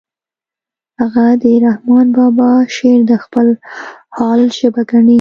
[0.99, 3.47] هغه د رحمن بابا شعر د خپل
[4.17, 5.09] حال ژبه ګڼي